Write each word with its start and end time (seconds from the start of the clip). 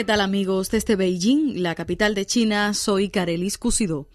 ¿qué 0.00 0.04
tal 0.04 0.22
amigos? 0.22 0.70
Desde 0.70 0.96
Beijing, 0.96 1.60
la 1.60 1.74
capital 1.74 2.14
de 2.14 2.24
China, 2.24 2.72
soy 2.72 3.10
Karelis 3.10 3.58
Kusido. 3.58 4.06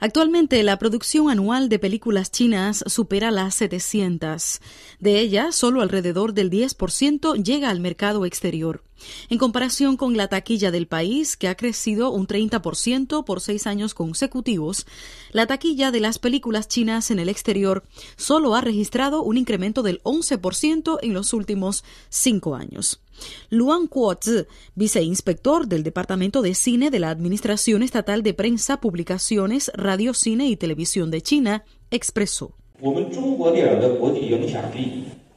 Actualmente 0.00 0.62
la 0.62 0.78
producción 0.78 1.30
anual 1.30 1.68
de 1.68 1.78
películas 1.78 2.30
chinas 2.30 2.84
supera 2.86 3.30
las 3.30 3.54
700. 3.54 4.60
De 5.00 5.20
ellas, 5.20 5.54
solo 5.54 5.80
alrededor 5.80 6.34
del 6.34 6.50
10% 6.50 7.42
llega 7.42 7.70
al 7.70 7.80
mercado 7.80 8.26
exterior. 8.26 8.82
En 9.28 9.38
comparación 9.38 9.96
con 9.96 10.16
la 10.16 10.28
taquilla 10.28 10.70
del 10.70 10.86
país, 10.86 11.36
que 11.36 11.48
ha 11.48 11.54
crecido 11.54 12.10
un 12.10 12.26
30% 12.26 13.24
por 13.24 13.40
seis 13.40 13.66
años 13.66 13.94
consecutivos, 13.94 14.86
la 15.32 15.46
taquilla 15.46 15.90
de 15.90 16.00
las 16.00 16.18
películas 16.18 16.68
chinas 16.68 17.10
en 17.10 17.18
el 17.18 17.28
exterior 17.28 17.84
solo 18.16 18.54
ha 18.54 18.60
registrado 18.60 19.22
un 19.22 19.36
incremento 19.36 19.82
del 19.82 20.02
11% 20.02 20.98
en 21.02 21.14
los 21.14 21.32
últimos 21.32 21.84
cinco 22.08 22.54
años. 22.54 23.00
Luan 23.48 23.86
Kuozi, 23.86 24.44
viceinspector 24.74 25.66
del 25.66 25.82
Departamento 25.82 26.42
de 26.42 26.54
Cine 26.54 26.90
de 26.90 26.98
la 26.98 27.10
Administración 27.10 27.82
Estatal 27.82 28.22
de 28.22 28.34
Prensa, 28.34 28.80
Publicaciones, 28.80 29.70
Radio, 29.86 30.12
Cine 30.14 30.46
y 30.48 30.56
Televisión 30.56 31.10
de 31.10 31.22
China, 31.22 31.64
expresó. 31.90 32.54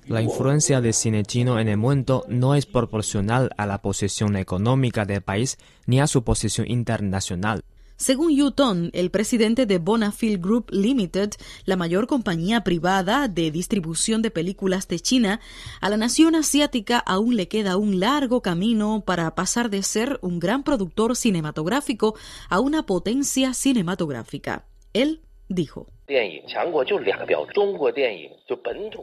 La 0.08 0.22
influencia 0.22 0.82
del 0.82 0.94
cine 0.94 1.24
chino 1.24 1.60
en 1.60 1.68
el 1.68 1.78
mundo 1.78 2.26
no 2.28 2.56
es 2.56 2.66
proporcional 2.66 3.52
a 3.58 3.68
la 3.68 3.82
posición 3.82 4.36
económica 4.36 5.06
del 5.06 5.22
país 5.22 5.58
ni 5.86 6.02
a 6.02 6.08
su 6.08 6.24
posición 6.24 6.70
internacional. 6.70 7.64
Según 8.00 8.34
Yu 8.34 8.52
Ton, 8.52 8.92
el 8.94 9.12
presidente 9.12 9.66
de 9.66 9.78
Bonafil 9.78 10.40
Group 10.40 10.72
Limited, 10.72 11.32
la 11.66 11.76
mayor 11.76 12.08
compañía 12.08 12.64
privada 12.64 13.28
de 13.28 13.52
distribución 13.52 14.22
de 14.22 14.32
películas 14.32 14.88
de 14.88 15.02
China, 15.02 15.42
a 15.82 15.90
la 15.90 15.98
nación 15.98 16.34
asiática 16.34 16.98
aún 16.98 17.36
le 17.36 17.50
queda 17.50 17.76
un 17.76 18.00
largo 18.00 18.42
camino 18.42 19.04
para 19.06 19.36
pasar 19.36 19.70
de 19.70 19.84
ser 19.84 20.18
un 20.22 20.40
gran 20.40 20.64
productor 20.64 21.18
cinematográfico 21.18 22.16
a 22.50 22.62
una 22.62 22.86
potencia 22.86 23.54
cinematográfica. 23.54 24.64
Él 24.94 25.20
dijo. 25.50 25.88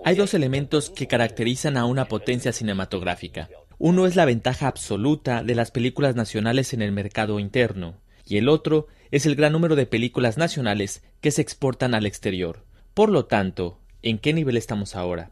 Hay 0.04 0.16
dos 0.16 0.32
elementos 0.32 0.88
que 0.88 1.06
caracterizan 1.06 1.76
a 1.76 1.84
una 1.84 2.06
potencia 2.06 2.50
cinematográfica. 2.50 3.50
Uno 3.76 4.06
es 4.06 4.16
la 4.16 4.24
ventaja 4.24 4.68
absoluta 4.68 5.42
de 5.42 5.54
las 5.54 5.70
películas 5.70 6.16
nacionales 6.16 6.72
en 6.72 6.80
el 6.80 6.92
mercado 6.92 7.38
interno 7.38 8.05
y 8.26 8.36
el 8.36 8.48
otro 8.48 8.88
es 9.10 9.24
el 9.24 9.36
gran 9.36 9.52
número 9.52 9.76
de 9.76 9.86
películas 9.86 10.36
nacionales 10.36 11.02
que 11.20 11.30
se 11.30 11.42
exportan 11.42 11.94
al 11.94 12.06
exterior. 12.06 12.64
Por 12.92 13.10
lo 13.10 13.26
tanto, 13.26 13.78
¿en 14.02 14.18
qué 14.18 14.32
nivel 14.32 14.56
estamos 14.56 14.96
ahora? 14.96 15.30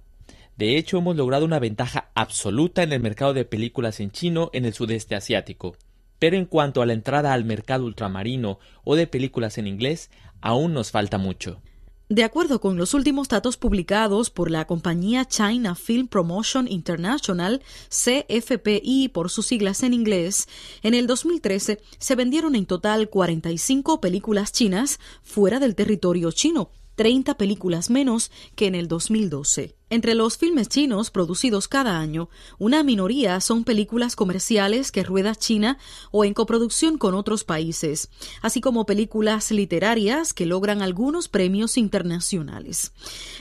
De 0.57 0.77
hecho, 0.77 0.99
hemos 0.99 1.17
logrado 1.17 1.45
una 1.45 1.59
ventaja 1.59 2.11
absoluta 2.15 2.85
en 2.85 2.93
el 2.93 3.01
mercado 3.01 3.35
de 3.35 3.45
películas 3.45 3.99
en 3.99 4.13
chino 4.13 4.51
en 4.53 4.65
el 4.65 4.73
sudeste 4.73 5.17
asiático. 5.17 5.77
Pero 6.21 6.37
en 6.37 6.47
cuanto 6.47 6.81
a 6.81 6.87
la 6.87 6.93
entrada 6.93 7.33
al 7.33 7.45
mercado 7.45 7.85
ultramarino 7.85 8.61
o 8.85 8.95
de 8.95 9.09
películas 9.09 9.59
en 9.59 9.67
inglés, 9.67 10.11
aún 10.41 10.73
nos 10.73 10.93
falta 10.93 11.19
mucho. 11.19 11.61
De 12.11 12.23
acuerdo 12.23 12.61
con 12.61 12.77
los 12.77 12.93
últimos 12.93 13.29
datos 13.29 13.57
publicados 13.57 14.29
por 14.29 14.51
la 14.51 14.67
compañía 14.67 15.25
China 15.25 15.75
Film 15.75 16.07
Promotion 16.07 16.71
International, 16.71 17.63
CFPI 17.89 19.09
por 19.09 19.31
sus 19.31 19.47
siglas 19.47 19.83
en 19.83 19.95
inglés, 19.95 20.47
en 20.83 20.93
el 20.93 21.07
2013 21.07 21.81
se 21.99 22.15
vendieron 22.15 22.57
en 22.57 22.67
total 22.67 23.09
45 23.09 24.03
películas 24.03 24.53
chinas 24.53 25.01
fuera 25.23 25.61
del 25.61 25.75
territorio 25.75 26.31
chino, 26.31 26.71
30 26.97 27.37
películas 27.37 27.91
menos 27.91 28.31
que 28.55 28.67
en 28.67 28.75
el 28.75 28.89
2012. 28.89 29.77
Entre 29.91 30.15
los 30.15 30.39
filmes 30.39 30.69
chinos 30.69 31.11
producidos 31.11 31.69
cada 31.69 32.01
año, 32.01 32.29
una 32.59 32.83
minoría 32.83 33.41
son 33.41 33.65
películas 33.65 34.17
comerciales 34.17 34.91
que 34.91 35.05
rueda 35.05 35.35
China 35.35 35.79
o 36.11 36.25
en 36.25 36.35
coproducción 36.35 36.99
con 36.99 37.15
otros 37.15 37.45
países, 37.45 38.09
así 38.43 38.61
como 38.61 38.87
películas 38.87 39.51
literarias 39.51 40.33
que 40.33 40.47
logran 40.47 40.83
algunos 40.83 41.29
premios 41.29 41.77
internacionales. 41.77 42.93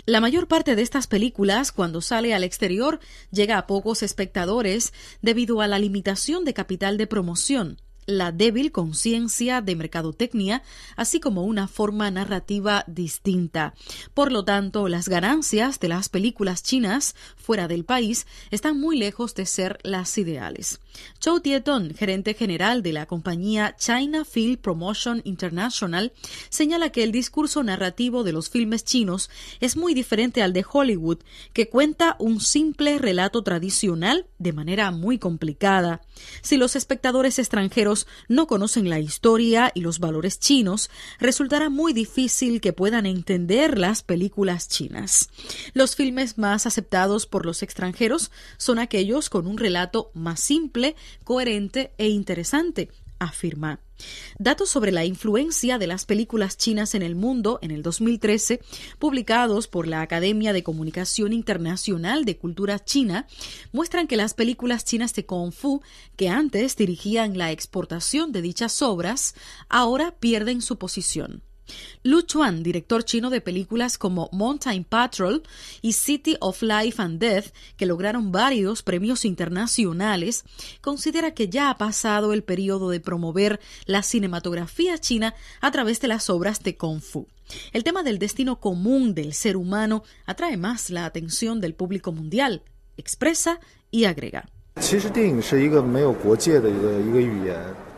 La 0.06 0.22
mayor 0.22 0.48
parte 0.48 0.76
de 0.76 0.82
estas 0.82 1.08
películas, 1.08 1.72
cuando 1.72 2.02
sale 2.02 2.34
al 2.34 2.44
exterior, 2.44 3.00
llega 3.32 3.58
a 3.58 3.66
pocos 3.66 4.04
espectadores 4.04 4.94
debido 5.22 5.62
a 5.62 5.68
la 5.68 5.80
limitación 5.80 6.46
de 6.46 6.54
capital 6.54 6.98
de 6.98 7.08
promoción 7.08 7.80
la 8.06 8.32
débil 8.32 8.72
conciencia 8.72 9.62
de 9.62 9.76
mercadotecnia, 9.76 10.64
así 10.96 11.20
como 11.20 11.44
una 11.44 11.68
forma 11.68 12.10
narrativa 12.12 12.84
distinta. 12.88 13.74
Por 14.14 14.32
lo 14.32 14.46
tanto, 14.46 14.88
las 14.88 15.10
ganancias 15.10 15.80
de 15.80 15.88
las 15.88 16.10
películas 16.10 16.64
chinas 16.64 17.16
fuera 17.36 17.68
del 17.68 17.86
país 17.86 18.26
están 18.52 18.80
muy 18.80 18.98
lejos 18.98 19.36
de 19.36 19.46
ser 19.46 19.80
las 19.84 20.18
ideales. 20.18 20.80
Zhou 21.24 21.40
Tieton, 21.40 21.94
gerente 21.94 22.34
general 22.34 22.84
de 22.84 22.94
la 22.94 23.06
compañía 23.06 23.76
China 23.78 24.26
Film 24.26 24.58
Promotion 24.58 25.22
International, 25.24 26.14
señala 26.50 26.92
que 26.92 27.04
el 27.04 27.12
discurso 27.12 27.64
narrativo 27.64 28.24
de 28.24 28.32
los 28.32 28.50
filmes 28.50 28.84
chinos 28.84 29.30
es 29.60 29.76
muy 29.78 29.94
diferente 29.94 30.42
al 30.42 30.54
de 30.54 30.66
Hollywood, 30.70 31.20
que 31.54 31.70
cuenta 31.70 32.16
un 32.20 32.40
simple 32.40 32.98
relato 32.98 33.44
tradicional 33.44 34.28
de 34.38 34.54
manera 34.54 34.92
muy 34.92 35.18
complicada. 35.18 36.02
Si 36.42 36.58
los 36.58 36.76
espectadores 36.76 37.40
extranjeros 37.40 37.93
no 38.28 38.48
conocen 38.48 38.90
la 38.90 39.00
historia 39.00 39.72
y 39.74 39.82
los 39.82 40.00
valores 40.00 40.40
chinos, 40.40 40.90
resultará 41.20 41.70
muy 41.70 41.94
difícil 41.94 42.62
que 42.62 42.74
puedan 42.74 43.06
entender 43.06 43.78
las 43.78 44.04
películas 44.04 44.68
chinas. 44.68 45.30
Los 45.74 45.96
filmes 45.96 46.38
más 46.38 46.66
aceptados 46.66 47.26
por 47.26 47.46
los 47.46 47.64
extranjeros 47.64 48.32
son 48.58 48.80
aquellos 48.80 49.30
con 49.30 49.48
un 49.48 49.58
relato 49.58 50.12
más 50.14 50.40
simple, 50.40 50.96
coherente 51.24 51.94
e 51.98 52.10
interesante, 52.10 52.90
afirma. 53.24 53.80
Datos 54.38 54.70
sobre 54.70 54.92
la 54.92 55.06
influencia 55.06 55.78
de 55.78 55.88
las 55.88 56.06
películas 56.06 56.58
chinas 56.58 56.96
en 56.96 57.02
el 57.02 57.16
mundo 57.16 57.60
en 57.62 57.72
el 57.72 57.84
2013, 57.84 58.60
publicados 59.00 59.68
por 59.68 59.88
la 59.88 60.02
Academia 60.02 60.54
de 60.54 60.64
Comunicación 60.64 61.34
Internacional 61.34 62.26
de 62.26 62.38
Cultura 62.38 62.84
China, 62.84 63.28
muestran 63.72 64.08
que 64.08 64.18
las 64.18 64.34
películas 64.34 64.86
chinas 64.86 65.14
de 65.14 65.26
Kung 65.26 65.52
Fu, 65.52 65.82
que 66.16 66.30
antes 66.30 66.76
dirigían 66.76 67.38
la 67.38 67.52
exportación 67.52 68.32
de 68.32 68.42
dichas 68.42 68.82
obras, 68.82 69.36
ahora 69.70 70.16
pierden 70.20 70.62
su 70.62 70.78
posición. 70.78 71.44
Lu 72.04 72.22
Chuan, 72.22 72.64
director 72.64 73.04
chino 73.04 73.30
de 73.30 73.42
películas 73.42 73.98
como 73.98 74.30
Mountain 74.32 74.84
Patrol 74.84 75.44
y 75.82 75.94
City 75.94 76.36
of 76.40 76.62
Life 76.62 77.02
and 77.02 77.20
Death, 77.20 77.54
que 77.78 77.86
lograron 77.86 78.32
varios 78.32 78.84
premios 78.84 79.26
internacionales, 79.26 80.44
considera 80.82 81.34
que 81.34 81.50
ya 81.50 81.70
ha 81.70 81.78
pasado 81.78 82.34
el 82.34 82.44
periodo 82.44 82.90
de 82.90 83.00
promover 83.00 83.60
la 83.86 84.04
cinematografía 84.04 84.98
china 84.98 85.34
a 85.62 85.72
través 85.72 86.02
de 86.02 86.08
las 86.08 86.30
obras 86.30 86.62
de 86.62 86.76
Kung 86.76 87.02
Fu. 87.02 87.28
El 87.72 87.84
tema 87.84 88.04
del 88.04 88.20
destino 88.20 88.60
común 88.60 89.14
del 89.14 89.34
ser 89.34 89.58
humano 89.58 90.04
atrae 90.26 90.58
más 90.58 90.90
la 90.90 91.06
atención 91.06 91.62
del 91.62 91.76
público 91.76 92.12
mundial, 92.12 92.64
expresa 92.98 93.60
y 93.92 94.06
agrega. 94.06 94.50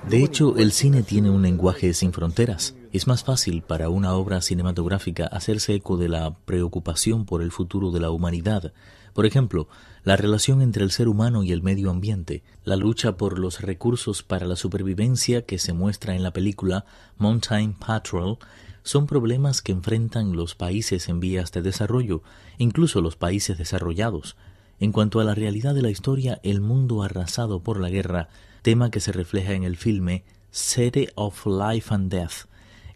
De 0.09 0.23
hecho, 0.23 0.55
el 0.57 0.71
cine 0.71 1.01
tiene 1.01 1.31
un 1.31 1.41
lenguaje 1.41 1.91
sin 1.95 2.13
fronteras. 2.13 2.75
Es 2.93 3.07
más 3.07 3.23
fácil 3.23 3.63
para 3.63 3.89
una 3.89 4.13
obra 4.13 4.39
cinematográfica 4.41 5.25
hacerse 5.25 5.73
eco 5.73 5.97
de 5.97 6.09
la 6.09 6.38
preocupación 6.45 7.25
por 7.25 7.41
el 7.41 7.51
futuro 7.51 7.89
de 7.89 7.99
la 7.99 8.11
humanidad. 8.11 8.71
Por 9.13 9.25
ejemplo, 9.25 9.67
la 10.03 10.16
relación 10.16 10.61
entre 10.61 10.83
el 10.83 10.91
ser 10.91 11.07
humano 11.07 11.41
y 11.41 11.51
el 11.51 11.63
medio 11.63 11.89
ambiente, 11.89 12.43
la 12.63 12.75
lucha 12.75 13.17
por 13.17 13.39
los 13.39 13.61
recursos 13.61 14.21
para 14.21 14.45
la 14.45 14.55
supervivencia 14.55 15.41
que 15.41 15.57
se 15.57 15.73
muestra 15.73 16.16
en 16.16 16.22
la 16.22 16.33
película 16.33 16.85
Mountain 17.17 17.73
Patrol, 17.73 18.37
son 18.83 19.07
problemas 19.07 19.63
que 19.63 19.72
enfrentan 19.72 20.35
los 20.35 20.53
países 20.53 21.09
en 21.09 21.19
vías 21.19 21.51
de 21.51 21.63
desarrollo, 21.63 22.22
incluso 22.59 23.01
los 23.01 23.16
países 23.16 23.58
desarrollados. 23.58 24.35
En 24.79 24.91
cuanto 24.91 25.19
a 25.19 25.23
la 25.23 25.34
realidad 25.34 25.73
de 25.73 25.81
la 25.81 25.90
historia, 25.90 26.40
el 26.43 26.61
mundo 26.61 27.01
arrasado 27.01 27.63
por 27.63 27.79
la 27.79 27.90
guerra, 27.90 28.29
tema 28.66 28.90
que 28.90 29.00
se 29.00 29.12
refleja 29.12 29.53
en 29.53 29.62
el 29.62 29.78
filme 29.78 30.23
City 30.50 31.08
of 31.14 31.46
Life 31.46 31.94
and 31.94 32.12
Death, 32.12 32.47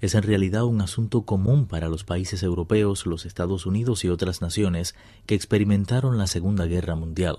es 0.02 0.16
en 0.16 0.24
realidad 0.24 0.64
un 0.64 0.82
asunto 0.82 1.28
común 1.28 1.68
para 1.68 1.90
los 1.90 2.04
países 2.04 2.42
europeos, 2.42 3.06
los 3.06 3.28
Estados 3.28 3.68
Unidos 3.68 4.04
y 4.04 4.10
otras 4.10 4.42
naciones 4.42 4.96
que 5.28 5.36
experimentaron 5.36 6.18
la 6.18 6.26
Segunda 6.26 6.66
Guerra 6.66 6.96
Mundial. 6.96 7.38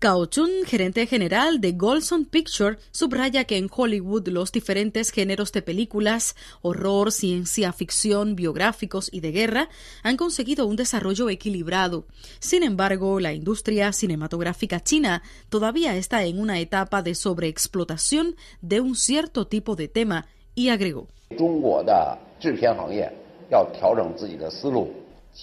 Cao 0.00 0.26
Chun, 0.26 0.48
gerente 0.64 1.08
general 1.08 1.60
de 1.60 1.72
Golson 1.72 2.24
Picture, 2.24 2.76
subraya 2.92 3.42
que 3.46 3.56
en 3.56 3.68
Hollywood 3.68 4.28
los 4.28 4.52
diferentes 4.52 5.10
géneros 5.10 5.50
de 5.50 5.60
películas, 5.60 6.36
horror, 6.62 7.10
ciencia 7.10 7.72
ficción, 7.72 8.36
biográficos 8.36 9.08
y 9.12 9.18
de 9.18 9.32
guerra, 9.32 9.68
han 10.04 10.16
conseguido 10.16 10.66
un 10.66 10.76
desarrollo 10.76 11.28
equilibrado. 11.30 12.06
Sin 12.38 12.62
embargo, 12.62 13.18
la 13.18 13.32
industria 13.32 13.92
cinematográfica 13.92 14.78
china 14.78 15.24
todavía 15.48 15.96
está 15.96 16.22
en 16.22 16.38
una 16.38 16.60
etapa 16.60 17.02
de 17.02 17.16
sobreexplotación 17.16 18.36
de 18.60 18.80
un 18.80 18.94
cierto 18.94 19.48
tipo 19.48 19.74
de 19.74 19.88
tema 19.88 20.28
y 20.54 20.68
agregó. 20.68 21.08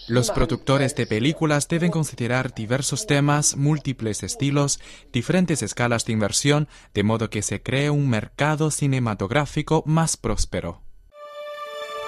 Los 0.08 0.32
productores 0.32 0.96
de 0.96 1.08
películas 1.08 1.68
deben 1.68 1.92
considerar 1.92 2.54
diversos 2.54 3.08
temas, 3.08 3.56
múltiples 3.56 4.22
estilos, 4.24 4.80
diferentes 5.12 5.64
escalas 5.64 6.06
de 6.06 6.14
inversión, 6.14 6.68
de 6.94 7.04
modo 7.04 7.30
que 7.30 7.42
se 7.42 7.62
cree 7.62 7.90
un 7.90 8.10
mercado 8.10 8.70
cinematográfico 8.72 9.84
más 9.86 10.16
próspero. 10.16 10.82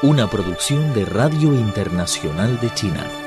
Una 0.04 0.30
producción 0.30 0.94
de 0.94 1.06
Radio 1.06 1.54
Internacional 1.54 2.60
de 2.60 2.72
China. 2.75 3.26